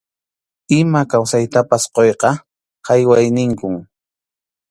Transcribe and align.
Ima 0.79 1.01
kawsaytapas 1.11 1.83
quyqa 1.95 2.29
hayway 2.87 3.27
ninkum. 3.35 3.75